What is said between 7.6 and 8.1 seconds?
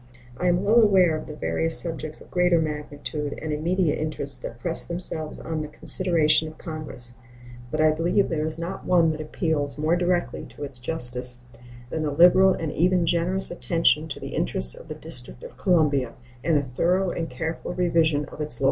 but I